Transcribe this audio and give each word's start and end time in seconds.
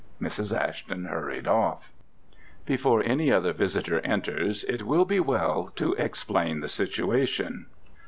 Mrs. 0.19 0.51
Ashton 0.59 1.05
hurried 1.05 1.47
off. 1.47 1.91
Before 2.65 3.03
any 3.03 3.31
other 3.31 3.53
visitor 3.53 3.99
enters, 3.99 4.63
it 4.63 4.81
will 4.81 5.05
be 5.05 5.19
well 5.19 5.71
to 5.75 5.93
explain 5.93 6.61
the 6.61 6.69
situation. 6.69 7.67